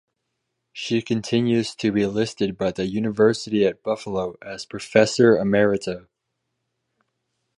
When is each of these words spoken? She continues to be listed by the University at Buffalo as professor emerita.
She 0.73 1.03
continues 1.03 1.75
to 1.75 1.91
be 1.91 2.07
listed 2.07 2.57
by 2.57 2.71
the 2.71 2.87
University 2.87 3.67
at 3.67 3.83
Buffalo 3.83 4.35
as 4.41 4.65
professor 4.65 5.35
emerita. 5.37 6.07